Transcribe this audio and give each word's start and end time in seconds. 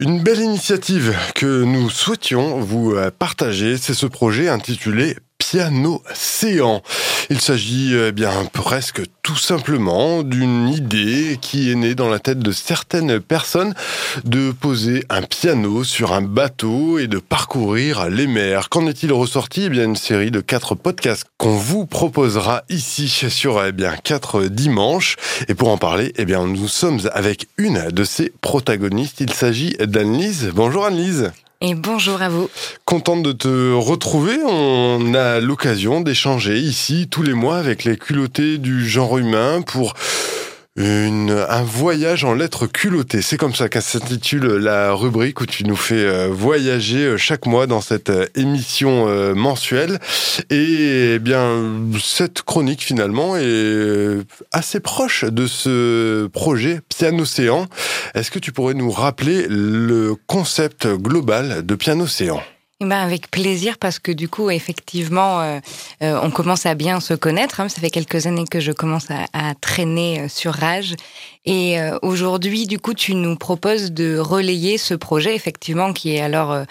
Une 0.00 0.22
belle 0.22 0.38
initiative 0.38 1.18
que 1.34 1.64
nous 1.64 1.90
souhaitions 1.90 2.60
vous 2.60 2.92
euh, 2.94 3.10
partager, 3.10 3.76
c'est 3.76 3.94
ce 3.94 4.06
projet 4.06 4.48
intitulé 4.48 5.16
Piano 5.38 6.04
Séant. 6.14 6.84
Il 7.30 7.42
s'agit 7.42 7.94
eh 7.94 8.12
bien 8.12 8.32
presque 8.52 9.02
tout 9.22 9.36
simplement 9.36 10.22
d'une 10.22 10.70
idée 10.70 11.38
qui 11.42 11.70
est 11.70 11.74
née 11.74 11.94
dans 11.94 12.08
la 12.08 12.18
tête 12.18 12.38
de 12.38 12.52
certaines 12.52 13.20
personnes 13.20 13.74
de 14.24 14.50
poser 14.50 15.04
un 15.10 15.20
piano 15.20 15.84
sur 15.84 16.14
un 16.14 16.22
bateau 16.22 16.98
et 16.98 17.06
de 17.06 17.18
parcourir 17.18 18.08
les 18.08 18.26
mers. 18.26 18.70
Qu'en 18.70 18.86
est-il 18.86 19.12
ressorti? 19.12 19.64
Eh 19.64 19.68
bien 19.68 19.84
une 19.84 19.96
série 19.96 20.30
de 20.30 20.40
quatre 20.40 20.74
podcasts 20.74 21.26
qu'on 21.36 21.56
vous 21.56 21.84
proposera 21.84 22.62
ici 22.70 23.08
sur 23.08 23.62
eh 23.62 23.72
bien 23.72 23.94
quatre 24.02 24.44
dimanches. 24.44 25.16
Et 25.48 25.54
pour 25.54 25.68
en 25.68 25.76
parler, 25.76 26.14
eh 26.16 26.24
bien 26.24 26.46
nous 26.46 26.68
sommes 26.68 27.00
avec 27.12 27.48
une 27.58 27.90
de 27.90 28.04
ces 28.04 28.32
protagonistes. 28.40 29.20
Il 29.20 29.34
s'agit 29.34 29.76
d'Anne-Lise. 29.78 30.50
Bonjour 30.54 30.86
Anne-Lise. 30.86 31.30
Et 31.60 31.74
bonjour 31.74 32.22
à 32.22 32.28
vous. 32.28 32.48
Contente 32.84 33.24
de 33.24 33.32
te 33.32 33.72
retrouver. 33.72 34.36
On 34.46 35.12
a 35.14 35.40
l'occasion 35.40 36.00
d'échanger 36.00 36.56
ici 36.56 37.08
tous 37.10 37.24
les 37.24 37.32
mois 37.32 37.58
avec 37.58 37.82
les 37.82 37.96
culottés 37.96 38.58
du 38.58 38.88
genre 38.88 39.18
humain 39.18 39.62
pour 39.62 39.94
une, 40.78 41.44
un 41.48 41.62
voyage 41.64 42.24
en 42.24 42.34
lettres 42.34 42.66
culottées. 42.66 43.20
C'est 43.20 43.36
comme 43.36 43.54
ça 43.54 43.68
s'intitule 43.80 44.46
la 44.46 44.92
rubrique 44.92 45.40
où 45.40 45.46
tu 45.46 45.64
nous 45.64 45.76
fais 45.76 45.96
euh, 45.96 46.28
voyager 46.30 47.04
euh, 47.04 47.16
chaque 47.16 47.46
mois 47.46 47.66
dans 47.66 47.80
cette 47.80 48.10
euh, 48.10 48.26
émission 48.36 49.06
mensuelle. 49.34 49.98
Et 50.50 51.14
eh 51.14 51.18
bien, 51.18 51.64
cette 52.00 52.42
chronique 52.42 52.82
finalement 52.82 53.36
est 53.36 54.18
assez 54.52 54.80
proche 54.80 55.24
de 55.24 55.46
ce 55.46 56.26
projet 56.28 56.80
Piano-Océan. 56.88 57.66
Est-ce 58.14 58.30
que 58.30 58.38
tu 58.38 58.52
pourrais 58.52 58.74
nous 58.74 58.90
rappeler 58.90 59.46
le 59.48 60.14
concept 60.26 60.86
global 60.86 61.64
de 61.66 61.74
Piano-Océan? 61.74 62.40
Eh 62.80 62.84
ben 62.84 63.00
avec 63.00 63.28
plaisir 63.28 63.76
parce 63.76 63.98
que 63.98 64.12
du 64.12 64.28
coup 64.28 64.50
effectivement 64.50 65.40
euh, 65.40 65.58
euh, 66.00 66.20
on 66.22 66.30
commence 66.30 66.64
à 66.64 66.76
bien 66.76 67.00
se 67.00 67.12
connaître. 67.12 67.60
Hein. 67.60 67.68
Ça 67.68 67.80
fait 67.80 67.90
quelques 67.90 68.26
années 68.26 68.44
que 68.48 68.60
je 68.60 68.70
commence 68.70 69.08
à, 69.10 69.54
traîner 69.60 70.20
euh, 70.20 70.28
sur 70.28 70.54
Rage 70.54 70.94
et 71.48 71.78
aujourd'hui 72.02 72.66
du 72.66 72.78
coup 72.78 72.92
tu 72.92 73.14
nous 73.14 73.34
proposes 73.34 73.90
de 73.90 74.18
relayer 74.18 74.76
ce 74.76 74.92
projet 74.92 75.34
effectivement 75.34 75.94
qui 75.94 76.14
est 76.14 76.20
alors 76.20 76.64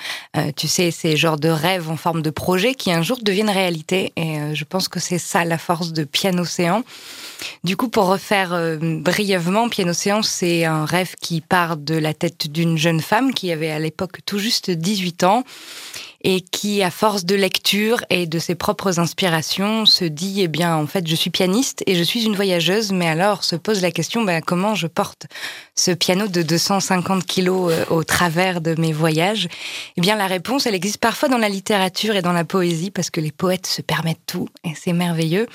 tu 0.55 0.67
sais 0.67 0.91
ces 0.91 1.17
genres 1.17 1.39
de 1.39 1.49
rêves 1.49 1.89
en 1.89 1.97
forme 1.97 2.21
de 2.21 2.29
projet 2.29 2.75
qui 2.75 2.91
un 2.91 3.01
jour 3.01 3.17
deviennent 3.23 3.49
réalité 3.49 4.13
et 4.15 4.53
je 4.53 4.63
pense 4.65 4.87
que 4.87 4.99
c'est 4.99 5.17
ça 5.17 5.45
la 5.45 5.57
force 5.57 5.93
de 5.93 6.03
Piano 6.03 6.43
Océan. 6.43 6.83
Du 7.63 7.75
coup 7.75 7.89
pour 7.89 8.05
refaire 8.05 8.77
brièvement 8.79 9.67
Piano 9.67 9.91
Océan 9.91 10.21
c'est 10.21 10.65
un 10.65 10.85
rêve 10.85 11.15
qui 11.19 11.41
part 11.41 11.77
de 11.77 11.95
la 11.95 12.13
tête 12.13 12.51
d'une 12.51 12.77
jeune 12.77 13.01
femme 13.01 13.33
qui 13.33 13.51
avait 13.51 13.71
à 13.71 13.79
l'époque 13.79 14.19
tout 14.27 14.37
juste 14.37 14.69
18 14.69 15.23
ans 15.23 15.43
et 16.29 16.41
qui, 16.41 16.83
à 16.83 16.91
force 16.91 17.23
de 17.23 17.35
lecture 17.35 18.03
et 18.09 18.27
de 18.27 18.37
ses 18.37 18.53
propres 18.53 18.99
inspirations, 18.99 19.85
se 19.85 20.03
dit, 20.03 20.41
eh 20.41 20.49
bien, 20.49 20.75
en 20.75 20.85
fait, 20.85 21.07
je 21.07 21.15
suis 21.15 21.29
pianiste 21.29 21.83
et 21.87 21.95
je 21.95 22.03
suis 22.03 22.25
une 22.25 22.35
voyageuse, 22.35 22.91
mais 22.91 23.07
alors 23.07 23.45
se 23.45 23.55
pose 23.55 23.81
la 23.81 23.91
question, 23.91 24.25
ben, 24.25 24.41
comment 24.41 24.75
je 24.75 24.87
porte 24.87 25.27
ce 25.73 25.91
piano 25.91 26.27
de 26.27 26.41
250 26.41 27.25
kilos 27.25 27.71
euh, 27.71 27.85
au 27.89 28.03
travers 28.03 28.59
de 28.59 28.75
mes 28.77 28.91
voyages? 28.91 29.47
Eh 29.95 30.01
bien, 30.01 30.17
la 30.17 30.27
réponse, 30.27 30.65
elle 30.65 30.75
existe 30.75 30.97
parfois 30.97 31.29
dans 31.29 31.37
la 31.37 31.47
littérature 31.47 32.17
et 32.17 32.21
dans 32.21 32.33
la 32.33 32.43
poésie, 32.43 32.91
parce 32.91 33.09
que 33.09 33.21
les 33.21 33.31
poètes 33.31 33.65
se 33.65 33.81
permettent 33.81 34.25
tout, 34.27 34.49
et 34.65 34.73
c'est 34.75 34.91
merveilleux. 34.91 35.47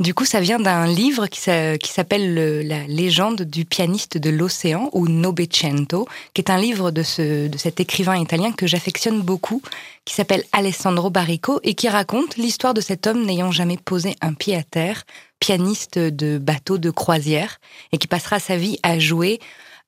Du 0.00 0.12
coup, 0.12 0.26
ça 0.26 0.40
vient 0.40 0.58
d'un 0.58 0.86
livre 0.86 1.28
qui 1.28 1.40
s'appelle 1.40 2.66
La 2.68 2.86
légende 2.86 3.40
du 3.40 3.64
pianiste 3.64 4.18
de 4.18 4.28
l'océan, 4.28 4.90
ou 4.92 5.08
Novecento, 5.08 6.06
qui 6.34 6.42
est 6.42 6.50
un 6.50 6.58
livre 6.58 6.90
de 6.90 7.02
cet 7.02 7.80
écrivain 7.80 8.18
italien 8.18 8.52
que 8.52 8.66
j'affectionne 8.66 9.22
beaucoup, 9.22 9.62
qui 10.10 10.16
s'appelle 10.16 10.42
Alessandro 10.50 11.08
Barrico 11.08 11.60
et 11.62 11.74
qui 11.74 11.88
raconte 11.88 12.36
l'histoire 12.36 12.74
de 12.74 12.80
cet 12.80 13.06
homme 13.06 13.24
n'ayant 13.24 13.52
jamais 13.52 13.76
posé 13.76 14.16
un 14.20 14.34
pied 14.34 14.56
à 14.56 14.64
terre, 14.64 15.04
pianiste 15.38 16.00
de 16.00 16.36
bateau 16.36 16.78
de 16.78 16.90
croisière, 16.90 17.60
et 17.92 17.98
qui 17.98 18.08
passera 18.08 18.40
sa 18.40 18.56
vie 18.56 18.76
à 18.82 18.98
jouer 18.98 19.38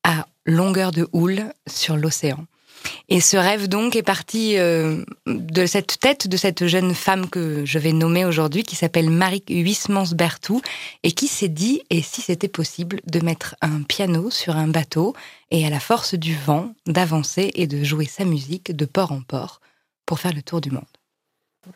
à 0.04 0.28
longueur 0.46 0.92
de 0.92 1.08
houle 1.12 1.52
sur 1.66 1.96
l'océan. 1.96 2.38
Et 3.08 3.20
ce 3.20 3.36
rêve 3.36 3.66
donc 3.66 3.96
est 3.96 4.04
parti 4.04 4.58
euh, 4.58 5.04
de 5.26 5.66
cette 5.66 5.98
tête 5.98 6.28
de 6.28 6.36
cette 6.36 6.68
jeune 6.68 6.94
femme 6.94 7.28
que 7.28 7.64
je 7.64 7.80
vais 7.80 7.92
nommer 7.92 8.24
aujourd'hui, 8.24 8.62
qui 8.62 8.76
s'appelle 8.76 9.10
Marie 9.10 9.42
Huysmans-Bertou, 9.48 10.62
et 11.02 11.10
qui 11.10 11.26
s'est 11.26 11.48
dit, 11.48 11.82
et 11.90 12.00
si 12.00 12.20
c'était 12.20 12.46
possible, 12.46 13.00
de 13.08 13.18
mettre 13.18 13.56
un 13.60 13.82
piano 13.82 14.30
sur 14.30 14.56
un 14.56 14.68
bateau, 14.68 15.16
et 15.50 15.66
à 15.66 15.70
la 15.70 15.80
force 15.80 16.14
du 16.14 16.36
vent, 16.36 16.72
d'avancer 16.86 17.50
et 17.56 17.66
de 17.66 17.82
jouer 17.82 18.06
sa 18.06 18.24
musique 18.24 18.70
de 18.70 18.84
port 18.84 19.10
en 19.10 19.20
port, 19.22 19.58
pour 20.06 20.20
faire 20.20 20.32
le 20.32 20.42
tour 20.42 20.60
du 20.60 20.70
monde. 20.70 20.84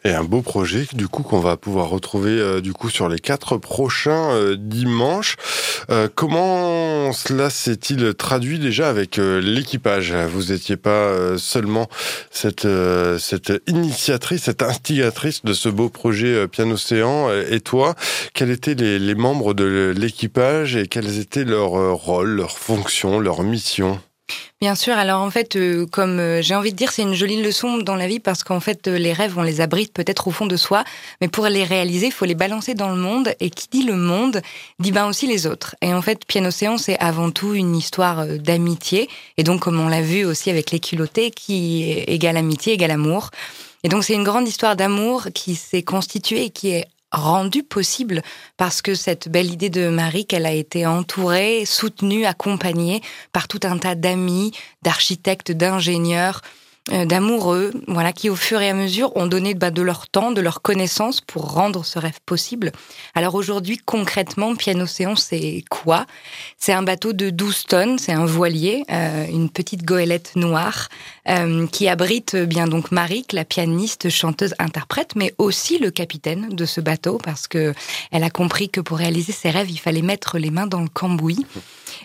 Et 0.03 0.11
un 0.11 0.25
beau 0.25 0.43
projet 0.43 0.85
du 0.95 1.07
coup 1.07 1.23
qu'on 1.23 1.39
va 1.39 1.57
pouvoir 1.57 1.89
retrouver 1.91 2.33
euh, 2.33 2.61
du 2.61 2.73
coup 2.73 2.91
sur 2.91 3.09
les 3.09 3.21
quatre 3.21 3.57
prochains 3.57 4.33
euh, 4.33 4.57
dimanches. 4.59 5.37
Euh, 5.91 6.09
comment 6.13 7.13
cela 7.13 7.51
s'est-il 7.51 8.15
traduit 8.15 8.59
déjà 8.59 8.89
avec 8.89 9.19
l'équipage? 9.19 10.13
Vous 10.13 10.53
n'étiez 10.53 10.77
pas 10.77 11.39
seulement 11.39 11.89
cette 12.33 12.67
cette 13.19 13.53
initiatrice, 13.69 14.43
cette 14.43 14.63
instigatrice 14.63 15.45
de 15.45 15.53
ce 15.53 15.69
beau 15.69 15.89
projet 15.89 16.49
Piano 16.49 16.75
Océan. 16.75 17.31
Et 17.49 17.61
toi, 17.61 17.95
quels 18.35 18.51
étaient 18.51 18.75
les, 18.75 18.99
les 18.99 19.15
membres 19.15 19.55
de 19.55 19.95
l'équipage 19.97 20.75
et 20.75 20.89
quels 20.89 21.21
étaient 21.21 21.45
leurs 21.45 21.95
rôles, 21.97 22.31
leurs 22.31 22.59
fonctions, 22.59 23.21
leurs 23.21 23.45
missions? 23.45 24.01
Bien 24.61 24.75
sûr. 24.75 24.95
Alors 24.95 25.21
en 25.21 25.31
fait, 25.31 25.55
euh, 25.57 25.87
comme 25.87 26.19
euh, 26.19 26.41
j'ai 26.41 26.55
envie 26.55 26.73
de 26.73 26.77
dire, 26.77 26.91
c'est 26.91 27.03
une 27.03 27.15
jolie 27.15 27.43
leçon 27.43 27.77
dans 27.79 27.95
la 27.95 28.09
vie 28.09 28.21
parce 28.21 28.43
qu'en 28.43 28.59
fait, 28.59 28.89
euh, 28.89 28.97
les 28.97 29.13
rêves, 29.13 29.35
on 29.37 29.43
les 29.43 29.61
abrite 29.61 29.93
peut-être 29.93 30.29
au 30.29 30.31
fond 30.31 30.47
de 30.47 30.57
soi, 30.57 30.83
mais 31.21 31.29
pour 31.29 31.47
les 31.47 31.63
réaliser, 31.63 32.07
il 32.07 32.13
faut 32.13 32.25
les 32.25 32.35
balancer 32.35 32.75
dans 32.75 32.89
le 32.89 32.97
monde. 32.97 33.35
Et 33.41 33.51
qui 33.51 33.69
dit 33.71 33.83
le 33.83 33.97
monde, 33.97 34.41
dit 34.79 34.93
ben 34.93 35.07
aussi 35.07 35.27
les 35.27 35.47
autres. 35.47 35.77
Et 35.83 35.93
en 35.93 36.01
fait, 36.01 36.25
Piano 36.27 36.49
Océan, 36.49 36.79
c'est 36.79 36.99
avant 36.99 37.31
tout 37.31 37.55
une 37.55 37.77
histoire 37.77 38.27
d'amitié. 38.27 39.11
Et 39.37 39.43
donc, 39.43 39.61
comme 39.61 39.79
on 39.79 39.89
l'a 39.89 40.03
vu 40.03 40.25
aussi 40.25 40.51
avec 40.51 40.71
les 40.71 40.81
culottés, 40.81 41.31
qui 41.31 41.91
égale 42.07 42.39
amitié, 42.39 42.73
égale 42.73 42.93
amour. 42.93 43.31
Et 43.85 43.89
donc, 43.89 44.05
c'est 44.05 44.15
une 44.15 44.25
grande 44.25 44.49
histoire 44.49 44.75
d'amour 44.75 45.29
qui 45.35 45.55
s'est 45.55 45.83
constituée 45.83 46.47
et 46.47 46.51
qui 46.51 46.71
est 46.71 46.87
rendu 47.13 47.63
possible 47.63 48.23
parce 48.57 48.83
que 48.83 48.95
cette 48.95 49.29
belle 49.29 49.51
idée 49.53 49.71
de 49.71 49.89
Marie, 49.89 50.27
qu'elle 50.27 50.47
a 50.47 50.53
été 50.53 50.87
entourée, 50.87 51.65
soutenue, 51.65 52.25
accompagnée 52.25 53.03
par 53.33 53.49
tout 53.49 53.61
un 53.65 53.79
tas 53.79 53.95
d'amis, 53.95 54.53
d'architectes, 54.83 55.53
d'ingénieurs, 55.53 56.43
d'amoureux, 56.89 57.73
voilà, 57.89 58.13
qui 58.13 58.31
au 58.31 58.37
fur 58.37 58.61
et 58.61 58.71
à 58.71 58.75
mesure 58.75 59.17
ont 59.17 59.27
donné 59.27 59.55
bah, 59.55 59.71
de 59.71 59.83
leur 59.83 60.09
temps, 60.09 60.31
de 60.31 60.41
leur 60.41 60.63
connaissance 60.63 61.21
pour 61.21 61.53
rendre 61.53 61.85
ce 61.85 61.99
rêve 61.99 62.19
possible. 62.25 62.73
Alors 63.15 63.35
aujourd'hui, 63.35 63.79
concrètement, 63.85 64.55
Piano 64.55 64.85
Océan, 64.85 65.17
c'est 65.17 65.65
quoi? 65.69 66.07
C'est 66.59 66.73
un 66.73 66.83
bateau 66.83 67.13
de 67.13 67.31
12 67.31 67.65
tonnes, 67.65 67.99
c'est 67.99 68.13
un 68.13 68.27
voilier, 68.27 68.85
euh, 68.91 69.27
une 69.27 69.51
petite 69.51 69.85
goélette 69.85 70.37
noire 70.37 70.89
euh, 71.29 71.67
qui 71.67 71.89
abrite 71.89 72.37
bien 72.37 72.67
donc 72.69 72.93
Marie, 72.93 73.27
la 73.33 73.45
pianiste, 73.45 74.09
chanteuse, 74.09 74.55
interprète, 74.59 75.17
mais 75.17 75.35
aussi 75.39 75.79
le 75.79 75.91
capitaine 75.91 76.51
de 76.51 76.65
ce 76.65 76.81
bateau 76.81 77.19
parce 77.23 77.49
que 77.49 77.75
elle 78.13 78.25
a 78.25 78.31
compris 78.31 78.69
que 78.69 78.81
pour 78.81 78.99
réaliser 78.99 79.33
ses 79.33 79.51
rêves, 79.51 79.71
il 79.71 79.79
fallait 79.79 80.03
mettre 80.03 80.39
les 80.39 80.51
mains 80.51 80.67
dans 80.67 80.81
le 80.81 80.89
cambouis. 80.89 81.45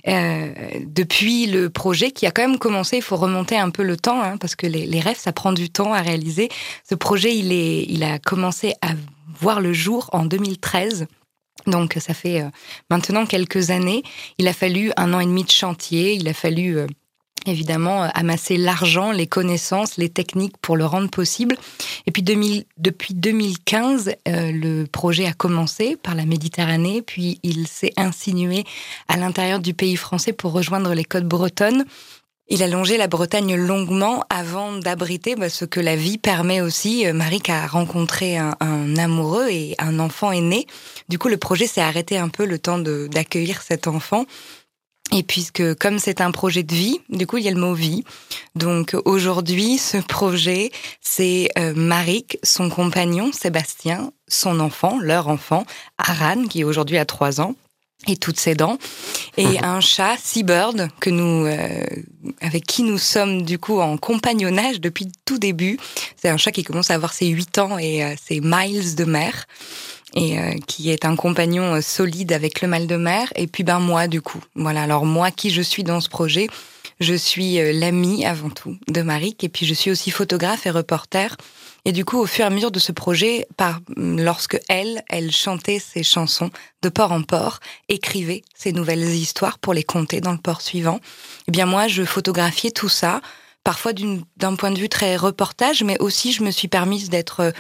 Euh, 0.08 0.54
depuis 0.86 1.48
le 1.48 1.70
projet 1.70 2.12
qui 2.12 2.26
a 2.26 2.32
quand 2.32 2.48
même 2.48 2.60
commencé, 2.60 2.98
il 2.98 3.04
faut 3.04 3.16
remonter 3.16 3.58
un 3.58 3.70
peu 3.70 3.84
le 3.84 3.98
temps, 3.98 4.22
hein, 4.22 4.38
parce 4.38 4.56
que 4.56 4.68
les, 4.68 5.00
rêves, 5.00 5.20
ça 5.20 5.32
prend 5.32 5.54
du 5.54 5.70
temps 5.70 5.94
à 5.94 6.02
réaliser. 6.02 6.50
Ce 6.88 6.96
projet, 6.96 7.36
il, 7.36 7.52
est, 7.52 7.86
il 7.90 8.04
a 8.04 8.20
commencé 8.20 8.74
à 8.82 8.90
voir 9.40 9.62
le 9.62 9.74
jour 9.74 10.10
en 10.14 10.26
2013. 10.26 11.08
Donc 11.68 11.98
ça 12.00 12.14
fait 12.14 12.42
euh, 12.42 12.50
maintenant 12.90 13.26
quelques 13.26 13.70
années. 13.70 14.04
Il 14.38 14.48
a 14.48 14.54
fallu 14.54 14.92
un 14.98 15.14
an 15.14 15.20
et 15.20 15.26
demi 15.26 15.44
de 15.44 15.52
chantier, 15.52 16.14
il 16.14 16.28
a 16.28 16.34
fallu 16.34 16.78
euh, 16.78 16.88
évidemment 17.46 18.04
euh, 18.04 18.08
amasser 18.14 18.58
l'argent, 18.58 19.12
les 19.12 19.28
connaissances, 19.28 19.98
les 19.98 20.10
techniques 20.10 20.58
pour 20.62 20.78
le 20.78 20.86
rendre 20.86 21.10
possible. 21.10 21.56
Et 22.08 22.12
puis 22.12 22.24
depuis 22.24 23.14
2015, 23.14 24.16
euh, 24.28 24.52
le 24.52 24.86
projet 24.86 25.26
a 25.26 25.34
commencé 25.34 25.96
par 25.96 26.16
la 26.16 26.26
Méditerranée, 26.26 27.02
puis 27.02 27.40
il 27.44 27.68
s'est 27.68 27.94
insinué 27.98 28.64
à 29.08 29.18
l'intérieur 29.18 29.60
du 29.60 29.74
pays 29.74 29.96
français 29.96 30.34
pour 30.34 30.52
rejoindre 30.52 30.94
les 30.94 31.06
côtes 31.06 31.28
bretonnes. 31.28 31.86
Il 32.54 32.64
a 32.64 32.68
longé 32.68 32.98
la 32.98 33.08
Bretagne 33.08 33.56
longuement 33.56 34.26
avant 34.30 34.74
d'abriter 34.74 35.36
bah, 35.36 35.50
ce 35.50 35.64
que 35.64 35.80
la 35.80 35.96
vie 35.96 36.18
permet 36.18 36.60
aussi. 36.60 37.08
Euh, 37.08 37.14
Marie 37.14 37.42
a 37.48 37.66
rencontré 37.66 38.38
un, 38.38 38.58
un, 38.60 38.98
amoureux 38.98 39.48
et 39.50 39.76
un 39.80 40.00
enfant 40.00 40.34
est 40.34 40.42
né. 40.42 40.68
Du 41.08 41.18
coup, 41.18 41.30
le 41.30 41.38
projet 41.38 41.66
s'est 41.66 41.80
arrêté 41.80 42.18
un 42.18 42.28
peu 42.28 42.46
le 42.46 42.60
temps 42.60 42.78
d'accueillir 42.78 43.62
cet 43.62 43.88
enfant. 43.88 44.26
Et 45.14 45.24
puisque 45.24 45.76
comme 45.76 46.00
c'est 46.00 46.22
un 46.22 46.32
projet 46.32 46.64
de 46.64 46.74
vie, 46.74 47.00
du 47.10 47.28
coup 47.28 47.38
il 47.38 47.44
y 47.44 47.48
a 47.48 47.52
le 47.52 47.60
mot 47.60 47.74
vie. 47.74 48.04
Donc 48.56 48.96
aujourd'hui, 49.06 49.78
ce 49.78 49.98
projet, 49.98 50.72
c'est 51.02 51.50
euh, 51.58 51.74
Marik, 51.76 52.38
son 52.44 52.70
compagnon 52.70 53.32
Sébastien, 53.34 54.12
son 54.28 54.60
enfant, 54.60 55.00
leur 55.02 55.28
enfant, 55.28 55.66
Aran, 55.98 56.48
qui 56.48 56.64
aujourd'hui 56.64 56.98
a 56.98 57.06
trois 57.06 57.42
ans, 57.42 57.56
et 58.08 58.18
toutes 58.18 58.40
ses 58.40 58.56
dents, 58.56 58.78
et 59.38 59.60
un 59.64 59.80
chat, 59.80 60.18
Seabird, 60.18 60.90
que 61.00 61.10
nous, 61.10 61.46
euh, 61.46 61.86
avec 62.42 62.66
qui 62.66 62.84
nous 62.84 62.98
sommes 62.98 63.44
du 63.44 63.60
coup 63.60 63.80
en 63.80 63.98
compagnonnage 63.98 64.82
depuis 64.82 65.12
tout 65.26 65.38
début. 65.38 65.78
C'est 66.16 66.30
un 66.30 66.38
chat 66.38 66.52
qui 66.52 66.64
commence 66.64 66.90
à 66.90 66.96
avoir 66.96 67.14
ses 67.14 67.28
8 67.28 67.60
ans 67.60 67.78
et 67.78 68.04
euh, 68.04 68.16
ses 68.22 68.42
miles 68.42 68.96
de 68.96 69.06
mer, 69.06 69.46
et 70.16 70.40
euh, 70.40 70.54
qui 70.68 70.92
est 70.92 71.06
un 71.06 71.16
compagnon 71.16 71.82
solide 71.82 72.34
avec 72.34 72.62
le 72.62 72.68
mal 72.68 72.88
de 72.88 72.96
mer. 72.96 73.32
Et 73.36 73.48
puis 73.48 73.64
ben 73.64 73.80
moi 73.80 74.08
du 74.08 74.22
coup, 74.22 74.42
voilà. 74.56 74.84
Alors 74.84 75.06
moi, 75.06 75.32
qui 75.32 75.50
je 75.50 75.62
suis 75.62 75.84
dans 75.84 76.02
ce 76.02 76.10
projet 76.10 76.48
Je 77.00 77.14
suis 77.14 77.58
l'amie 77.74 78.26
avant 78.26 78.50
tout 78.50 78.78
de 78.88 79.02
Marik, 79.02 79.44
et 79.44 79.50
puis 79.50 79.66
je 79.66 79.74
suis 79.74 79.92
aussi 79.92 80.12
photographe 80.12 80.66
et 80.66 80.72
reporter. 80.72 81.36
Et 81.84 81.92
du 81.92 82.06
coup, 82.06 82.20
au 82.20 82.28
fur 82.28 82.46
et 82.46 82.48
à 82.48 82.52
mesure 82.52 82.72
de 82.72 82.80
ce 82.80 82.92
projet, 82.92 83.48
par, 83.58 83.80
lorsque 83.98 84.60
elle, 84.70 85.04
elle 85.10 85.32
chantait 85.32 85.80
ses 85.80 86.04
chansons 86.04 86.52
de 86.84 86.90
port 86.90 87.12
en 87.12 87.24
port, 87.24 87.60
écrivait 87.90 88.44
ses 88.54 88.72
nouvelles 88.72 89.10
histoires 89.10 89.58
pour 89.58 89.74
les 89.74 89.84
compter 89.84 90.22
dans 90.22 90.32
le 90.32 90.38
port 90.38 90.62
suivant, 90.62 91.00
eh 91.48 91.52
bien 91.52 91.66
moi, 91.66 91.88
je 91.88 92.04
photographiais 92.04 92.72
tout 92.72 92.90
ça, 92.90 93.22
parfois 93.64 93.94
d'un 94.38 94.56
point 94.56 94.72
de 94.72 94.78
vue 94.78 94.90
très 94.90 95.16
reportage, 95.16 95.84
mais 95.84 96.00
aussi 96.00 96.32
je 96.32 96.44
me 96.44 96.52
suis 96.52 96.68
permise 96.68 97.10
d'être 97.10 97.52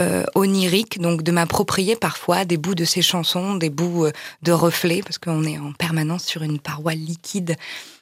euh, 0.00 0.24
onirique, 0.34 1.00
donc 1.00 1.22
de 1.22 1.32
m'approprier 1.32 1.96
parfois 1.96 2.44
des 2.44 2.56
bouts 2.56 2.74
de 2.74 2.84
ses 2.84 3.02
chansons, 3.02 3.56
des 3.56 3.70
bouts 3.70 4.06
euh, 4.06 4.12
de 4.42 4.52
reflets, 4.52 5.02
parce 5.02 5.18
qu'on 5.18 5.44
est 5.44 5.58
en 5.58 5.72
permanence 5.72 6.24
sur 6.24 6.42
une 6.42 6.58
paroi 6.58 6.94
liquide 6.94 7.56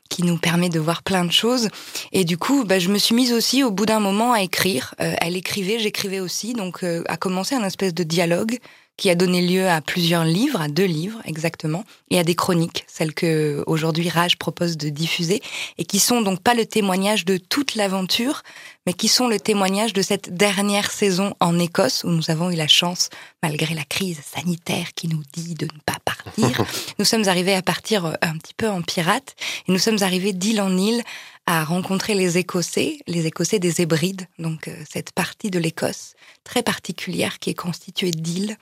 qui 0.08 0.22
nous 0.22 0.38
permet 0.38 0.68
de 0.68 0.80
voir 0.80 1.02
plein 1.02 1.24
de 1.24 1.32
choses. 1.32 1.68
Et 2.12 2.24
du 2.24 2.38
coup, 2.38 2.64
bah, 2.64 2.78
je 2.78 2.88
me 2.88 2.98
suis 2.98 3.14
mise 3.14 3.32
aussi 3.32 3.62
au 3.62 3.70
bout 3.70 3.86
d'un 3.86 4.00
moment 4.00 4.32
à 4.32 4.42
écrire. 4.42 4.94
Euh, 5.00 5.14
elle 5.20 5.36
écrivait, 5.36 5.78
j'écrivais 5.78 6.20
aussi, 6.20 6.54
donc 6.54 6.82
euh, 6.82 7.02
a 7.08 7.16
commencé 7.16 7.54
un 7.54 7.64
espèce 7.64 7.94
de 7.94 8.02
dialogue 8.02 8.58
qui 8.98 9.08
a 9.10 9.14
donné 9.14 9.40
lieu 9.40 9.68
à 9.68 9.80
plusieurs 9.80 10.24
livres, 10.24 10.60
à 10.60 10.66
deux 10.68 10.84
livres 10.84 11.20
exactement, 11.24 11.84
et 12.10 12.18
à 12.18 12.24
des 12.24 12.34
chroniques, 12.34 12.84
celles 12.88 13.14
que 13.14 13.62
aujourd'hui 13.68 14.08
Rage 14.08 14.36
propose 14.36 14.76
de 14.76 14.88
diffuser, 14.88 15.40
et 15.78 15.84
qui 15.84 16.00
sont 16.00 16.20
donc 16.20 16.40
pas 16.40 16.54
le 16.54 16.66
témoignage 16.66 17.24
de 17.24 17.36
toute 17.36 17.76
l'aventure, 17.76 18.42
mais 18.86 18.92
qui 18.92 19.06
sont 19.06 19.28
le 19.28 19.38
témoignage 19.38 19.92
de 19.92 20.02
cette 20.02 20.34
dernière 20.34 20.90
saison 20.90 21.34
en 21.38 21.58
Écosse 21.60 22.02
où 22.02 22.08
nous 22.08 22.30
avons 22.30 22.50
eu 22.50 22.56
la 22.56 22.66
chance, 22.66 23.08
malgré 23.40 23.72
la 23.72 23.84
crise 23.84 24.20
sanitaire 24.20 24.92
qui 24.94 25.06
nous 25.06 25.22
dit 25.32 25.54
de 25.54 25.66
ne 25.66 25.80
pas 25.86 25.98
partir, 26.04 26.64
nous 26.98 27.04
sommes 27.04 27.28
arrivés 27.28 27.54
à 27.54 27.62
partir 27.62 28.04
euh, 28.04 28.14
un 28.20 28.36
petit 28.36 28.54
peu 28.54 28.68
en 28.68 28.82
pirate, 28.82 29.36
et 29.68 29.72
nous 29.72 29.78
sommes 29.78 30.02
arrivés 30.02 30.32
d'île 30.32 30.60
en 30.60 30.76
île 30.76 31.04
à 31.46 31.62
rencontrer 31.62 32.14
les 32.14 32.36
Écossais, 32.36 32.98
les 33.06 33.26
Écossais 33.26 33.60
des 33.60 33.80
Hébrides, 33.80 34.26
donc 34.40 34.66
euh, 34.66 34.74
cette 34.90 35.12
partie 35.12 35.50
de 35.50 35.60
l'Écosse 35.60 36.14
très 36.42 36.64
particulière 36.64 37.38
qui 37.38 37.50
est 37.50 37.54
constituée 37.54 38.10
d'îles 38.10 38.56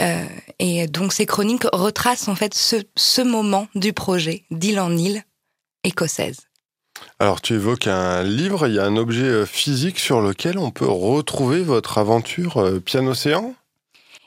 euh, 0.00 0.24
et 0.58 0.86
donc 0.86 1.12
ces 1.12 1.26
chroniques 1.26 1.66
retracent 1.72 2.28
en 2.28 2.34
fait 2.34 2.54
ce, 2.54 2.76
ce 2.96 3.22
moment 3.22 3.68
du 3.74 3.92
projet 3.92 4.44
d'île 4.50 4.80
en 4.80 4.96
île 4.96 5.22
écossaise. 5.84 6.40
Alors 7.18 7.40
tu 7.40 7.54
évoques 7.54 7.86
un 7.86 8.22
livre, 8.22 8.68
il 8.68 8.74
y 8.74 8.78
a 8.78 8.84
un 8.84 8.96
objet 8.96 9.24
euh, 9.24 9.46
physique 9.46 9.98
sur 9.98 10.20
lequel 10.20 10.58
on 10.58 10.70
peut 10.70 10.88
retrouver 10.88 11.62
votre 11.62 11.98
aventure 11.98 12.58
euh, 12.58 12.80
Piano-Océan 12.80 13.54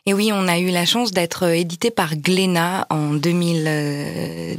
et 0.09 0.13
oui, 0.13 0.31
on 0.33 0.47
a 0.47 0.57
eu 0.57 0.71
la 0.71 0.85
chance 0.87 1.11
d'être 1.11 1.47
édité 1.49 1.91
par 1.91 2.15
Glénat 2.15 2.87
en 2.89 3.13
2000, 3.13 4.57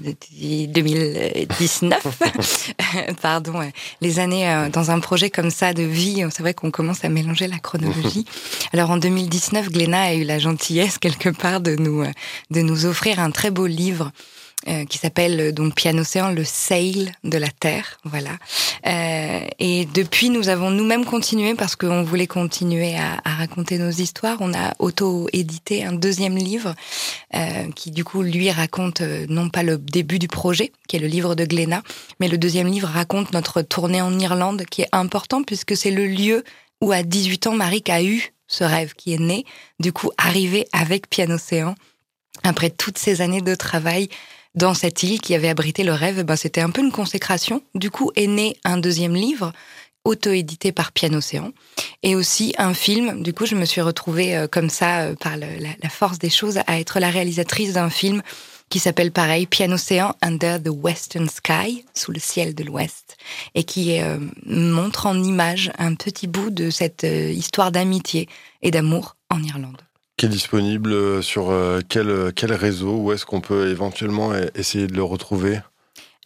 2019. 0.69 2.07
Euh, 2.07 3.13
Pardon, 3.21 3.55
les 4.01 4.21
années 4.21 4.49
euh, 4.49 4.69
dans 4.69 4.93
un 4.93 5.01
projet 5.01 5.29
comme 5.29 5.51
ça 5.51 5.75
de 5.75 5.83
vie, 5.83 6.25
c'est 6.31 6.45
vrai 6.45 6.55
qu'on 6.55 6.71
commence 6.71 7.05
à 7.05 7.09
mélanger 7.09 7.49
la 7.49 7.59
chronologie. 7.59 8.27
Alors 8.73 8.91
en 8.91 8.97
2019, 8.97 9.71
Glénat 9.71 10.03
a 10.03 10.15
eu 10.15 10.23
la 10.23 10.39
gentillesse 10.39 10.99
quelque 11.01 11.31
part 11.31 11.61
de 11.61 11.75
nous 11.75 12.03
euh, 12.03 12.13
de 12.53 12.61
nous 12.61 12.87
offrir 12.87 13.19
un 13.19 13.33
très 13.33 13.51
beau 13.51 13.67
livre 13.67 14.13
euh, 14.69 14.85
qui 14.85 14.99
s'appelle 14.99 15.41
euh, 15.41 15.53
donc 15.53 15.75
Piano-Océan, 15.75 16.33
le 16.33 16.45
sail 16.45 17.13
de 17.25 17.39
la 17.39 17.49
Terre, 17.49 17.99
voilà. 18.05 18.33
Euh, 18.87 19.47
et 19.59 19.87
depuis, 19.87 20.31
nous 20.31 20.49
avons 20.49 20.71
nous-mêmes 20.71 21.05
continué 21.05 21.55
parce 21.55 21.77
qu'on 21.77 22.03
voulait 22.03 22.27
continuer 22.27 22.97
à, 22.97 23.21
à, 23.25 23.35
raconter 23.35 23.79
nos 23.79 23.91
histoires. 23.91 24.39
On 24.41 24.55
a 24.55 24.75
auto-édité 24.79 25.85
un 25.85 25.93
deuxième 25.93 26.37
livre 26.37 26.75
euh, 27.35 27.71
qui, 27.75 27.91
du 27.91 28.05
coup, 28.05 28.23
lui 28.23 28.51
raconte 28.51 29.01
euh, 29.03 29.27
non 29.29 29.49
pas 29.49 29.63
le 29.63 29.79
début 29.79 30.19
du 30.19 30.29
projet, 30.29 30.73
qui 30.89 30.97
est 30.97 31.01
le 31.01 31.07
livre 31.07 31.35
de 31.35 31.45
Glénat, 31.45 31.83
mais 32.21 32.29
le 32.29 32.39
deuxième 32.39 32.69
livre 32.69 32.89
raconte 32.89 33.33
notre 33.33 33.63
tournée 33.63 34.03
en 34.03 34.19
Irlande, 34.19 34.65
qui 34.71 34.83
est 34.83 34.89
important 34.93 35.43
puisque 35.43 35.77
c'est 35.77 35.91
le 35.91 36.07
lieu 36.07 36.45
où, 36.81 36.93
à 36.93 37.03
18 37.03 37.49
ans, 37.49 37.55
Marik 37.55 37.91
a 37.91 38.03
eu 38.03 38.33
ce 38.47 38.65
rêve 38.65 38.95
qui 38.95 39.15
est 39.15 39.19
né. 39.19 39.45
Du 39.79 39.93
coup, 39.93 40.11
arrivé 40.19 40.67
avec 40.73 41.09
Piano-Océan, 41.09 41.75
après 42.43 42.71
toutes 42.71 42.99
ces 42.99 43.21
années 43.21 43.43
de 43.43 43.55
travail, 43.55 44.09
dans 44.55 44.75
cette 44.75 45.03
île 45.03 45.21
qui 45.21 45.35
avait 45.35 45.49
abrité 45.49 45.85
le 45.85 45.93
rêve, 45.93 46.23
ben 46.23 46.37
c'était 46.37 46.61
un 46.61 46.71
peu 46.71 46.83
une 46.83 46.93
consécration. 46.93 47.63
Du 47.75 47.91
coup 47.91 48.11
est 48.17 48.27
né 48.27 48.57
un 48.65 48.79
deuxième 48.79 49.15
livre 49.15 49.53
auto-édité 50.05 50.73
par 50.73 50.93
Piano-Océan 50.93 51.53
et 52.03 52.15
aussi 52.17 52.55
un 52.59 52.75
film. 52.75 53.23
Du 53.23 53.33
coup, 53.33 53.47
je 53.47 53.55
me 53.55 53.65
suis 53.65 53.81
retrouvée 53.81 54.37
euh, 54.37 54.47
comme 54.47 54.71
ça, 54.71 55.03
euh, 55.03 55.15
par 55.15 55.37
la, 55.37 55.89
force 55.91 56.19
des 56.19 56.31
choses, 56.31 56.59
à 56.67 56.81
être 56.81 57.01
la 57.01 57.11
réalisatrice 57.11 57.75
d'un 57.75 57.91
film 57.91 58.23
qui 58.71 58.79
s'appelle 58.79 59.13
pareil 59.13 59.47
Piano-Océan 59.47 60.15
Under 60.23 60.63
the 60.63 60.71
Western 60.71 61.29
Sky, 61.29 61.85
sous 61.95 62.13
le 62.13 62.21
ciel 62.21 62.55
de 62.55 62.65
l'Ouest, 62.65 63.17
et 63.55 63.65
qui 63.65 64.01
euh, 64.01 64.19
montre 64.47 65.07
en 65.07 65.23
image 65.23 65.73
un 65.79 65.95
petit 65.95 66.29
bout 66.29 66.51
de 66.51 66.71
cette 66.71 67.03
histoire 67.05 67.73
d'amitié 67.73 68.29
et 68.63 68.71
d'amour 68.71 69.17
en 69.29 69.43
Irlande 69.43 69.83
qui 70.21 70.27
est 70.27 70.29
disponible 70.29 70.93
euh, 70.93 71.23
sur 71.23 71.49
euh, 71.51 71.81
quel, 71.89 72.11
euh, 72.11 72.31
quel 72.35 72.53
réseau 72.53 72.95
Où 72.95 73.13
est-ce 73.13 73.25
qu'on 73.25 73.41
peut 73.41 73.71
éventuellement 73.71 74.33
essayer 74.55 74.87
de 74.87 74.93
le 74.95 75.03
retrouver? 75.03 75.61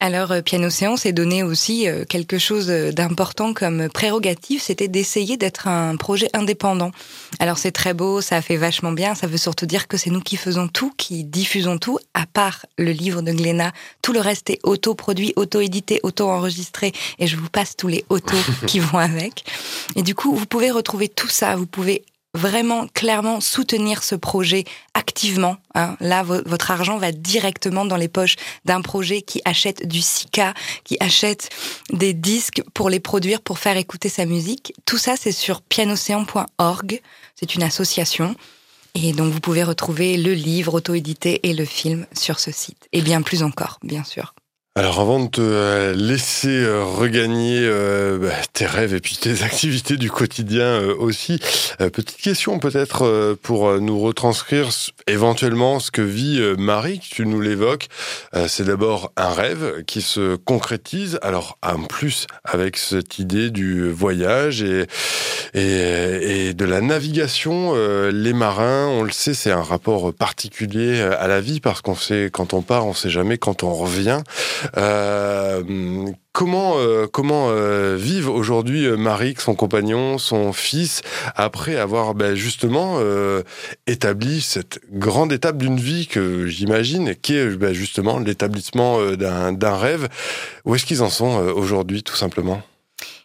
Alors, 0.00 0.34
Piano 0.44 0.68
Séance 0.68 1.02
s'est 1.02 1.12
donné 1.12 1.44
aussi 1.44 1.86
quelque 2.10 2.36
chose 2.36 2.66
d'important 2.66 3.54
comme 3.54 3.88
prérogative, 3.88 4.60
c'était 4.60 4.88
d'essayer 4.88 5.36
d'être 5.36 5.68
un 5.68 5.96
projet 5.96 6.28
indépendant. 6.34 6.90
Alors, 7.38 7.56
c'est 7.56 7.70
très 7.70 7.94
beau, 7.94 8.20
ça 8.20 8.42
fait 8.42 8.56
vachement 8.56 8.92
bien, 8.92 9.14
ça 9.14 9.28
veut 9.28 9.38
surtout 9.38 9.64
dire 9.64 9.86
que 9.86 9.96
c'est 9.96 10.10
nous 10.10 10.20
qui 10.20 10.36
faisons 10.36 10.66
tout, 10.66 10.92
qui 10.98 11.24
diffusons 11.24 11.78
tout, 11.78 11.98
à 12.12 12.26
part 12.26 12.66
le 12.76 12.90
livre 12.90 13.22
de 13.22 13.32
Glénat. 13.32 13.72
Tout 14.02 14.12
le 14.12 14.20
reste 14.20 14.50
est 14.50 14.58
auto-produit, 14.64 15.32
auto-édité, 15.36 16.00
auto-enregistré, 16.02 16.92
et 17.20 17.28
je 17.28 17.36
vous 17.36 17.48
passe 17.48 17.76
tous 17.76 17.88
les 17.88 18.04
autos 18.10 18.36
qui 18.66 18.80
vont 18.80 18.98
avec. 18.98 19.44
Et 19.94 20.02
du 20.02 20.16
coup, 20.16 20.34
vous 20.34 20.46
pouvez 20.46 20.72
retrouver 20.72 21.08
tout 21.08 21.28
ça, 21.28 21.54
vous 21.54 21.66
pouvez 21.66 22.02
vraiment 22.34 22.88
clairement 22.88 23.40
soutenir 23.40 24.02
ce 24.02 24.14
projet 24.14 24.64
activement. 24.92 25.56
Hein. 25.74 25.96
Là, 26.00 26.22
votre 26.22 26.70
argent 26.70 26.98
va 26.98 27.12
directement 27.12 27.84
dans 27.84 27.96
les 27.96 28.08
poches 28.08 28.36
d'un 28.64 28.82
projet 28.82 29.22
qui 29.22 29.40
achète 29.44 29.86
du 29.86 30.02
Sika, 30.02 30.52
qui 30.84 30.96
achète 31.00 31.50
des 31.90 32.12
disques 32.12 32.62
pour 32.74 32.90
les 32.90 33.00
produire, 33.00 33.40
pour 33.40 33.58
faire 33.58 33.76
écouter 33.76 34.08
sa 34.08 34.26
musique. 34.26 34.74
Tout 34.84 34.98
ça, 34.98 35.14
c'est 35.16 35.32
sur 35.32 35.62
pianocean.org. 35.62 37.00
C'est 37.36 37.54
une 37.54 37.62
association. 37.62 38.34
Et 38.94 39.12
donc, 39.12 39.32
vous 39.32 39.40
pouvez 39.40 39.64
retrouver 39.64 40.16
le 40.16 40.34
livre 40.34 40.74
auto-édité 40.74 41.48
et 41.48 41.52
le 41.52 41.64
film 41.64 42.06
sur 42.12 42.38
ce 42.38 42.52
site. 42.52 42.88
Et 42.92 43.02
bien 43.02 43.22
plus 43.22 43.42
encore, 43.42 43.78
bien 43.82 44.04
sûr. 44.04 44.34
Alors 44.76 44.98
avant 44.98 45.20
de 45.20 45.28
te 45.28 45.40
euh, 45.40 45.94
laisser 45.94 46.48
euh, 46.48 46.82
regagner 46.82 47.60
euh, 47.62 48.18
bah, 48.18 48.34
tes 48.52 48.66
rêves 48.66 48.92
et 48.92 48.98
puis 48.98 49.16
tes 49.16 49.42
activités 49.44 49.96
du 49.96 50.10
quotidien 50.10 50.80
aussi, 50.98 51.38
petite 51.78 52.16
question 52.16 52.58
peut-être 52.58 53.36
pour 53.42 53.80
nous 53.80 54.00
retranscrire 54.00 54.70
éventuellement 55.06 55.78
ce 55.78 55.92
que 55.92 56.02
vit 56.02 56.40
Marie, 56.58 56.98
que 56.98 57.14
tu 57.14 57.26
nous 57.26 57.40
l'évoques. 57.40 57.86
C'est 58.48 58.64
d'abord 58.64 59.12
un 59.16 59.32
rêve 59.32 59.84
qui 59.84 60.02
se 60.02 60.36
concrétise, 60.36 61.18
alors 61.22 61.58
en 61.62 61.82
plus 61.84 62.26
avec 62.44 62.76
cette 62.76 63.18
idée 63.18 63.50
du 63.50 63.90
voyage 63.90 64.62
et, 64.62 64.86
et, 65.54 66.48
et 66.48 66.54
de 66.54 66.64
la 66.64 66.80
navigation. 66.80 67.74
Les 68.10 68.32
marins, 68.32 68.88
on 68.88 69.02
le 69.02 69.12
sait, 69.12 69.34
c'est 69.34 69.52
un 69.52 69.62
rapport 69.62 70.12
particulier 70.14 71.00
à 71.00 71.28
la 71.28 71.40
vie 71.40 71.60
parce 71.60 71.80
qu'on 71.80 71.96
sait 71.96 72.30
quand 72.32 72.54
on 72.54 72.62
part, 72.62 72.86
on 72.86 72.94
sait 72.94 73.10
jamais 73.10 73.38
quand 73.38 73.62
on 73.62 73.74
revient. 73.74 74.22
Euh, 74.76 75.62
comment 76.32 76.74
euh, 76.78 77.06
comment 77.06 77.48
euh, 77.50 77.96
vivent 77.96 78.28
aujourd'hui 78.28 78.88
Marie, 78.88 79.34
son 79.38 79.54
compagnon, 79.54 80.18
son 80.18 80.52
fils, 80.52 81.02
après 81.36 81.76
avoir 81.76 82.14
ben, 82.14 82.34
justement 82.34 82.98
établi 83.86 84.40
cette 84.40 84.80
grande 84.92 85.32
étape 85.32 85.58
d'une 85.58 85.78
vie 85.78 86.06
que 86.06 86.46
j'imagine, 86.46 87.14
qui 87.14 87.36
est 87.36 87.56
ben, 87.56 87.72
justement 87.72 88.18
l'établissement 88.18 89.12
d'un 89.12 89.76
rêve? 89.76 90.08
Où 90.64 90.74
est-ce 90.74 90.86
qu'ils 90.86 91.02
en 91.02 91.10
sont 91.10 91.38
aujourd'hui, 91.54 92.02
tout 92.02 92.16
simplement? 92.16 92.62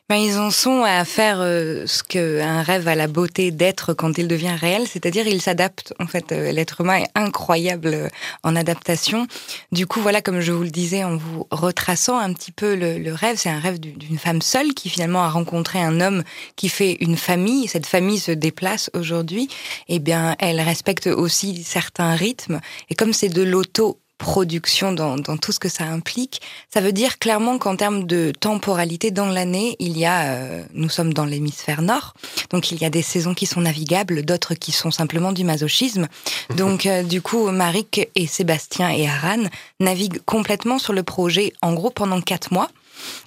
Ben, 0.10 0.16
ils 0.16 0.40
en 0.40 0.50
sont 0.50 0.84
à 0.84 1.06
faire 1.06 1.38
euh, 1.40 1.86
ce 1.86 2.02
qu'un 2.02 2.64
rêve 2.64 2.88
a 2.88 2.96
la 2.96 3.06
beauté 3.06 3.52
d'être 3.52 3.94
quand 3.94 4.18
il 4.18 4.28
devient 4.28 4.56
réel, 4.60 4.88
c'est-à-dire 4.88 5.28
il 5.28 5.40
s'adapte. 5.40 5.94
En 6.00 6.08
fait, 6.08 6.32
euh, 6.32 6.52
l'être 6.52 6.82
humain 6.82 7.04
est 7.04 7.10
incroyable 7.14 7.92
euh, 7.94 8.08
en 8.42 8.56
adaptation. 8.56 9.28
Du 9.72 9.86
coup, 9.86 10.02
voilà, 10.02 10.24
comme 10.24 10.40
je 10.40 10.52
vous 10.52 10.64
le 10.64 10.72
disais 10.72 11.04
en 11.04 11.16
vous 11.16 11.46
retraçant 11.52 12.18
un 12.18 12.34
petit 12.34 12.52
peu 12.52 12.74
le, 12.74 12.98
le 12.98 13.14
rêve, 13.14 13.38
c'est 13.38 13.52
un 13.52 13.60
rêve 13.60 13.80
d'une 13.80 14.18
femme 14.18 14.42
seule 14.42 14.74
qui 14.74 14.90
finalement 14.90 15.22
a 15.22 15.30
rencontré 15.30 15.80
un 15.80 16.02
homme 16.02 16.24
qui 16.56 16.70
fait 16.70 16.98
une 17.02 17.16
famille. 17.16 17.68
Cette 17.68 17.86
famille 17.86 18.18
se 18.18 18.32
déplace 18.32 18.90
aujourd'hui. 18.96 19.48
Eh 19.90 20.00
bien, 20.00 20.36
elle 20.40 20.60
respecte 20.60 21.06
aussi 21.06 21.62
certains 21.64 22.16
rythmes. 22.16 22.62
Et 22.90 22.96
comme 22.96 23.14
c'est 23.14 23.30
de 23.30 23.44
l'auto 23.44 24.00
production 24.20 24.92
dans, 24.92 25.16
dans, 25.16 25.38
tout 25.38 25.52
ce 25.52 25.60
que 25.60 25.70
ça 25.70 25.86
implique. 25.86 26.42
Ça 26.72 26.82
veut 26.82 26.92
dire 26.92 27.18
clairement 27.18 27.58
qu'en 27.58 27.76
termes 27.76 28.04
de 28.04 28.32
temporalité 28.38 29.10
dans 29.10 29.26
l'année, 29.26 29.76
il 29.80 29.98
y 29.98 30.06
a, 30.06 30.34
euh, 30.34 30.64
nous 30.74 30.90
sommes 30.90 31.14
dans 31.14 31.26
l'hémisphère 31.26 31.82
nord, 31.82 32.14
donc 32.52 32.72
il 32.72 32.80
y 32.80 32.86
a 32.86 32.92
des 32.92 33.02
saisons 33.02 33.34
qui 33.34 33.48
sont 33.48 33.62
navigables, 33.62 34.24
d'autres 34.24 34.54
qui 34.54 34.72
sont 34.72 34.92
simplement 34.92 35.32
du 35.32 35.44
masochisme. 35.44 36.08
Donc 36.58 36.86
euh, 36.86 37.04
du 37.04 37.22
coup, 37.22 37.50
Marik 37.52 38.10
et 38.16 38.28
Sébastien 38.28 38.90
et 38.90 39.08
Aran 39.08 39.44
naviguent 39.80 40.22
complètement 40.26 40.78
sur 40.78 40.94
le 40.94 41.04
projet, 41.04 41.54
en 41.62 41.74
gros 41.74 41.90
pendant 41.90 42.22
quatre 42.22 42.52
mois. 42.52 42.70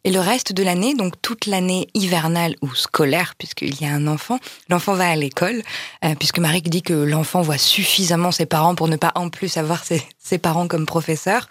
Et 0.04 0.10
le 0.10 0.20
reste 0.20 0.52
de 0.52 0.62
l'année, 0.62 0.94
donc 0.94 1.14
toute 1.22 1.46
l'année 1.46 1.88
hivernale 1.94 2.56
ou 2.62 2.74
scolaire, 2.74 3.34
puisqu'il 3.36 3.80
y 3.80 3.84
a 3.84 3.92
un 3.92 4.06
enfant, 4.06 4.38
l'enfant 4.68 4.94
va 4.94 5.08
à 5.08 5.16
l'école, 5.16 5.62
euh, 6.04 6.14
puisque 6.18 6.38
Marie 6.38 6.62
dit 6.62 6.82
que 6.82 6.92
l'enfant 6.92 7.42
voit 7.42 7.58
suffisamment 7.58 8.32
ses 8.32 8.46
parents 8.46 8.74
pour 8.74 8.88
ne 8.88 8.96
pas 8.96 9.12
en 9.14 9.28
plus 9.28 9.56
avoir 9.56 9.84
ses, 9.84 10.02
ses 10.18 10.38
parents 10.38 10.68
comme 10.68 10.86
professeurs. 10.86 11.48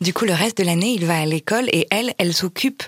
Du 0.00 0.12
coup, 0.12 0.24
le 0.24 0.34
reste 0.34 0.58
de 0.58 0.64
l'année, 0.64 0.94
il 0.94 1.06
va 1.06 1.18
à 1.18 1.26
l'école 1.26 1.68
et 1.72 1.86
elle, 1.90 2.14
elle 2.18 2.34
s'occupe 2.34 2.82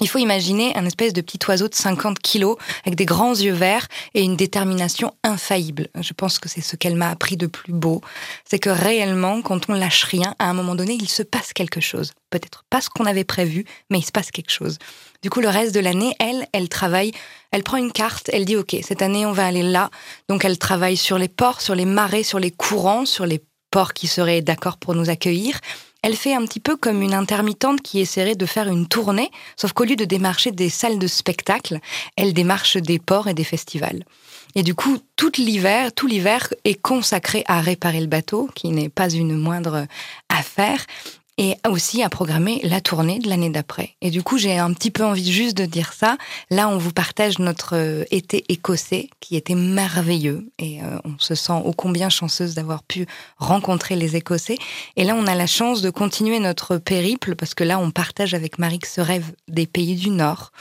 il 0.00 0.08
faut 0.08 0.18
imaginer 0.18 0.76
un 0.76 0.84
espèce 0.86 1.12
de 1.12 1.20
petit 1.20 1.38
oiseau 1.48 1.68
de 1.68 1.74
50 1.74 2.18
kilos 2.18 2.56
avec 2.84 2.96
des 2.96 3.04
grands 3.04 3.34
yeux 3.34 3.52
verts 3.52 3.86
et 4.14 4.22
une 4.22 4.36
détermination 4.36 5.14
infaillible. 5.22 5.88
Je 6.00 6.12
pense 6.12 6.38
que 6.38 6.48
c'est 6.48 6.60
ce 6.60 6.76
qu'elle 6.76 6.96
m'a 6.96 7.10
appris 7.10 7.36
de 7.36 7.46
plus 7.46 7.72
beau. 7.72 8.00
C'est 8.44 8.58
que 8.58 8.70
réellement, 8.70 9.42
quand 9.42 9.68
on 9.68 9.74
lâche 9.74 10.04
rien, 10.04 10.34
à 10.38 10.46
un 10.46 10.54
moment 10.54 10.74
donné, 10.74 10.94
il 10.94 11.08
se 11.08 11.22
passe 11.22 11.52
quelque 11.52 11.80
chose. 11.80 12.12
Peut-être 12.30 12.64
pas 12.70 12.80
ce 12.80 12.90
qu'on 12.90 13.06
avait 13.06 13.24
prévu, 13.24 13.64
mais 13.90 13.98
il 13.98 14.04
se 14.04 14.12
passe 14.12 14.30
quelque 14.30 14.50
chose. 14.50 14.78
Du 15.22 15.30
coup, 15.30 15.40
le 15.40 15.48
reste 15.48 15.74
de 15.74 15.80
l'année, 15.80 16.14
elle, 16.18 16.46
elle 16.52 16.68
travaille, 16.68 17.12
elle 17.52 17.62
prend 17.62 17.76
une 17.76 17.92
carte, 17.92 18.28
elle 18.32 18.44
dit, 18.44 18.56
OK, 18.56 18.76
cette 18.82 19.02
année, 19.02 19.24
on 19.24 19.32
va 19.32 19.46
aller 19.46 19.62
là. 19.62 19.90
Donc, 20.28 20.44
elle 20.44 20.58
travaille 20.58 20.96
sur 20.96 21.18
les 21.18 21.28
ports, 21.28 21.60
sur 21.60 21.74
les 21.74 21.84
marées, 21.84 22.24
sur 22.24 22.38
les 22.38 22.50
courants, 22.50 23.06
sur 23.06 23.24
les 23.24 23.42
ports 23.70 23.94
qui 23.94 24.06
seraient 24.06 24.42
d'accord 24.42 24.76
pour 24.76 24.94
nous 24.94 25.10
accueillir. 25.10 25.58
Elle 26.06 26.16
fait 26.16 26.34
un 26.34 26.44
petit 26.44 26.60
peu 26.60 26.76
comme 26.76 27.00
une 27.00 27.14
intermittente 27.14 27.80
qui 27.80 27.98
essaierait 27.98 28.34
de 28.34 28.44
faire 28.44 28.68
une 28.68 28.86
tournée, 28.86 29.30
sauf 29.56 29.72
qu'au 29.72 29.84
lieu 29.84 29.96
de 29.96 30.04
démarcher 30.04 30.50
des 30.50 30.68
salles 30.68 30.98
de 30.98 31.06
spectacle, 31.06 31.78
elle 32.18 32.34
démarche 32.34 32.76
des 32.76 32.98
ports 32.98 33.26
et 33.26 33.32
des 33.32 33.42
festivals. 33.42 34.04
Et 34.54 34.62
du 34.62 34.74
coup, 34.74 34.98
tout 35.16 35.32
l'hiver, 35.38 35.94
tout 35.94 36.06
l'hiver 36.06 36.52
est 36.64 36.74
consacré 36.74 37.42
à 37.46 37.62
réparer 37.62 38.02
le 38.02 38.06
bateau, 38.06 38.50
qui 38.54 38.68
n'est 38.68 38.90
pas 38.90 39.08
une 39.08 39.34
moindre 39.34 39.86
affaire 40.28 40.84
et 41.38 41.56
aussi 41.68 42.02
à 42.02 42.08
programmer 42.08 42.60
la 42.62 42.80
tournée 42.80 43.18
de 43.18 43.28
l'année 43.28 43.50
d'après. 43.50 43.96
Et 44.00 44.10
du 44.10 44.22
coup, 44.22 44.38
j'ai 44.38 44.58
un 44.58 44.72
petit 44.72 44.90
peu 44.90 45.04
envie 45.04 45.32
juste 45.32 45.56
de 45.56 45.66
dire 45.66 45.92
ça. 45.92 46.16
Là, 46.50 46.68
on 46.68 46.78
vous 46.78 46.92
partage 46.92 47.38
notre 47.38 47.76
euh, 47.76 48.04
été 48.10 48.44
écossais 48.48 49.08
qui 49.20 49.36
était 49.36 49.54
merveilleux 49.54 50.50
et 50.58 50.82
euh, 50.82 50.98
on 51.04 51.18
se 51.18 51.34
sent 51.34 51.60
ô 51.64 51.72
combien 51.72 52.08
chanceuse 52.08 52.54
d'avoir 52.54 52.82
pu 52.82 53.06
rencontrer 53.38 53.96
les 53.96 54.16
Écossais. 54.16 54.58
Et 54.96 55.04
là, 55.04 55.14
on 55.16 55.26
a 55.26 55.34
la 55.34 55.46
chance 55.46 55.82
de 55.82 55.90
continuer 55.90 56.38
notre 56.38 56.76
périple 56.76 57.34
parce 57.34 57.54
que 57.54 57.64
là, 57.64 57.78
on 57.78 57.90
partage 57.90 58.34
avec 58.34 58.58
Marie 58.58 58.80
ce 58.84 59.00
rêve 59.00 59.32
des 59.48 59.66
pays 59.66 59.96
du 59.96 60.10
Nord. 60.10 60.52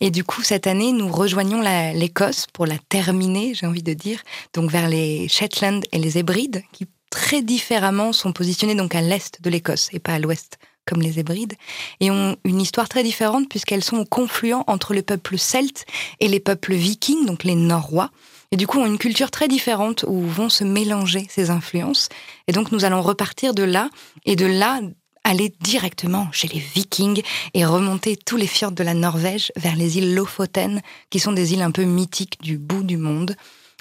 Et 0.00 0.10
du 0.10 0.24
coup, 0.24 0.42
cette 0.42 0.66
année, 0.66 0.92
nous 0.92 1.10
rejoignons 1.10 1.62
l'Écosse 1.94 2.46
pour 2.52 2.66
la 2.66 2.76
terminer, 2.78 3.54
j'ai 3.54 3.66
envie 3.66 3.82
de 3.82 3.94
dire, 3.94 4.20
donc 4.52 4.70
vers 4.70 4.88
les 4.88 5.26
Shetland 5.28 5.84
et 5.90 5.98
les 5.98 6.18
Hébrides, 6.18 6.62
qui 6.72 6.86
très 7.10 7.42
différemment 7.42 8.12
sont 8.12 8.32
positionnés 8.32 8.74
donc 8.74 8.94
à 8.94 9.00
l'est 9.00 9.40
de 9.42 9.50
l'Écosse 9.50 9.88
et 9.92 9.98
pas 9.98 10.14
à 10.14 10.18
l'ouest 10.18 10.58
comme 10.86 11.02
les 11.02 11.18
Hébrides, 11.18 11.54
et 11.98 12.12
ont 12.12 12.36
une 12.44 12.60
histoire 12.60 12.88
très 12.88 13.02
différente 13.02 13.48
puisqu'elles 13.48 13.82
sont 13.82 13.98
au 13.98 14.04
confluent 14.04 14.62
entre 14.68 14.94
le 14.94 15.02
peuple 15.02 15.36
celte 15.36 15.84
et 16.20 16.28
les 16.28 16.38
peuples 16.38 16.74
vikings, 16.74 17.26
donc 17.26 17.42
les 17.42 17.56
Norrois, 17.56 18.10
et 18.52 18.56
du 18.56 18.68
coup 18.68 18.78
ont 18.78 18.86
une 18.86 18.98
culture 18.98 19.32
très 19.32 19.48
différente 19.48 20.04
où 20.06 20.20
vont 20.22 20.48
se 20.48 20.62
mélanger 20.62 21.26
ces 21.28 21.50
influences. 21.50 22.08
Et 22.46 22.52
donc 22.52 22.70
nous 22.70 22.84
allons 22.84 23.02
repartir 23.02 23.52
de 23.52 23.64
là, 23.64 23.90
et 24.24 24.36
de 24.36 24.46
là 24.46 24.80
aller 25.24 25.52
directement 25.60 26.28
chez 26.30 26.46
les 26.46 26.60
Vikings 26.60 27.22
et 27.52 27.64
remonter 27.64 28.16
tous 28.16 28.36
les 28.36 28.46
fjords 28.46 28.70
de 28.70 28.84
la 28.84 28.94
Norvège 28.94 29.50
vers 29.56 29.74
les 29.74 29.98
îles 29.98 30.14
Lofoten, 30.14 30.82
qui 31.10 31.18
sont 31.18 31.32
des 31.32 31.52
îles 31.52 31.62
un 31.62 31.72
peu 31.72 31.82
mythiques 31.82 32.40
du 32.40 32.58
bout 32.58 32.84
du 32.84 32.96
monde, 32.96 33.34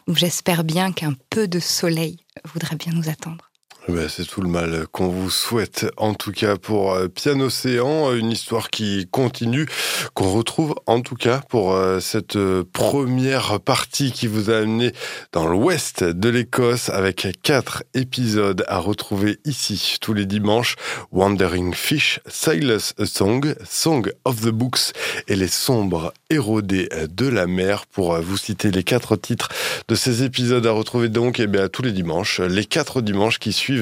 où 0.07 0.15
j'espère 0.15 0.63
bien 0.63 0.91
qu'un 0.91 1.13
peu 1.29 1.47
de 1.47 1.59
soleil 1.59 2.17
voudrait 2.45 2.75
bien 2.75 2.93
nous 2.93 3.09
attendre. 3.09 3.44
Eh 3.87 3.91
ben, 3.91 4.09
c'est 4.09 4.25
tout 4.25 4.41
le 4.41 4.49
mal 4.49 4.87
qu'on 4.91 5.09
vous 5.09 5.29
souhaite, 5.29 5.85
en 5.97 6.15
tout 6.15 6.31
cas 6.31 6.57
pour 6.57 6.93
euh, 6.93 7.07
Piano 7.07 7.45
Océan, 7.45 8.15
une 8.15 8.31
histoire 8.31 8.71
qui 8.71 9.07
continue, 9.11 9.67
qu'on 10.15 10.31
retrouve 10.31 10.73
en 10.87 11.01
tout 11.01 11.13
cas 11.13 11.43
pour 11.49 11.73
euh, 11.73 11.99
cette 11.99 12.35
euh, 12.35 12.63
première 12.73 13.59
partie 13.59 14.11
qui 14.11 14.25
vous 14.25 14.49
a 14.49 14.57
amené 14.57 14.91
dans 15.33 15.45
l'ouest 15.45 16.03
de 16.03 16.29
l'Écosse 16.29 16.89
avec 16.89 17.27
quatre 17.43 17.83
épisodes 17.93 18.65
à 18.67 18.79
retrouver 18.79 19.37
ici 19.45 19.97
tous 20.01 20.15
les 20.15 20.25
dimanches. 20.25 20.77
Wandering 21.11 21.75
Fish, 21.75 22.19
Sailor's 22.25 22.95
Song, 23.03 23.53
Song 23.69 24.11
of 24.25 24.41
the 24.41 24.49
Books 24.49 24.93
et 25.27 25.35
les 25.35 25.47
sombres 25.47 26.11
érodés 26.31 26.89
de 27.07 27.27
la 27.27 27.45
mer 27.45 27.85
pour 27.85 28.15
vous 28.15 28.37
citer 28.37 28.71
les 28.71 28.83
quatre 28.83 29.15
titres 29.15 29.49
de 29.87 29.93
ces 29.93 30.23
épisodes 30.23 30.65
à 30.65 30.71
retrouver 30.71 31.09
donc 31.09 31.39
et 31.39 31.43
eh 31.43 31.47
bien, 31.47 31.67
tous 31.67 31.83
les 31.83 31.91
dimanches, 31.91 32.39
les 32.39 32.65
quatre 32.65 33.01
dimanches 33.01 33.37
qui 33.37 33.53
suivent 33.53 33.74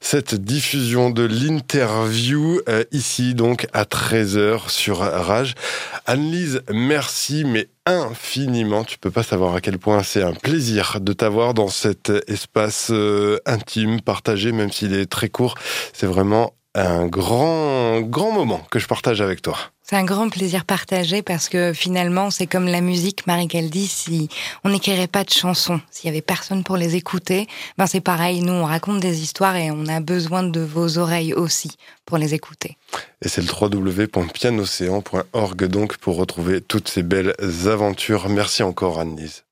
cette 0.00 0.34
diffusion 0.34 1.10
de 1.10 1.24
l'interview 1.24 2.60
euh, 2.68 2.84
ici 2.92 3.34
donc 3.34 3.66
à 3.72 3.84
13h 3.84 4.68
sur 4.68 4.98
Rage. 4.98 5.54
Annelise, 6.06 6.62
merci 6.72 7.44
mais 7.44 7.68
infiniment. 7.86 8.84
Tu 8.84 8.98
peux 8.98 9.10
pas 9.10 9.22
savoir 9.22 9.54
à 9.54 9.60
quel 9.60 9.78
point 9.78 10.02
c'est 10.02 10.22
un 10.22 10.34
plaisir 10.34 10.98
de 11.00 11.12
t'avoir 11.12 11.54
dans 11.54 11.68
cet 11.68 12.12
espace 12.26 12.88
euh, 12.90 13.38
intime, 13.46 14.00
partagé, 14.00 14.52
même 14.52 14.70
s'il 14.70 14.94
est 14.94 15.06
très 15.06 15.28
court. 15.28 15.54
C'est 15.92 16.06
vraiment 16.06 16.52
un 16.74 17.06
grand, 17.06 18.00
grand 18.00 18.32
moment 18.32 18.62
que 18.70 18.78
je 18.78 18.86
partage 18.86 19.20
avec 19.20 19.42
toi. 19.42 19.58
C'est 19.82 19.96
un 19.96 20.04
grand 20.04 20.28
plaisir 20.28 20.64
partagé 20.66 21.22
parce 21.22 21.48
que 21.48 21.72
finalement, 21.72 22.30
c'est 22.30 22.46
comme 22.46 22.66
la 22.66 22.82
musique, 22.82 23.26
Marie 23.26 23.48
qu'elle 23.48 23.70
dit, 23.70 23.86
si 23.86 24.28
on 24.64 24.68
n'écrirait 24.68 25.06
pas 25.06 25.24
de 25.24 25.30
chansons, 25.30 25.80
s'il 25.90 26.08
y 26.08 26.10
avait 26.10 26.20
personne 26.20 26.62
pour 26.62 26.76
les 26.76 26.94
écouter, 26.94 27.46
ben 27.78 27.86
c'est 27.86 28.02
pareil, 28.02 28.42
nous 28.42 28.52
on 28.52 28.66
raconte 28.66 29.00
des 29.00 29.22
histoires 29.22 29.56
et 29.56 29.70
on 29.70 29.86
a 29.86 30.00
besoin 30.00 30.42
de 30.42 30.60
vos 30.60 30.98
oreilles 30.98 31.32
aussi 31.32 31.70
pour 32.04 32.18
les 32.18 32.34
écouter. 32.34 32.76
Et 33.22 33.28
c'est 33.28 33.40
le 33.40 33.48
www.pianocéan.org 33.48 35.64
donc 35.64 35.96
pour 35.96 36.16
retrouver 36.16 36.60
toutes 36.60 36.88
ces 36.88 37.02
belles 37.02 37.34
aventures. 37.66 38.28
Merci 38.28 38.62
encore 38.62 39.00
Anne-Lise. 39.00 39.44